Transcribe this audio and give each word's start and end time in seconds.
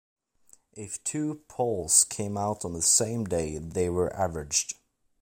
If 0.73 1.03
two 1.03 1.43
polls 1.47 2.05
came 2.05 2.35
out 2.35 2.65
on 2.65 2.73
the 2.73 2.81
same 2.81 3.23
day, 3.25 3.59
they 3.59 3.87
were 3.87 4.11
averaged. 4.15 4.73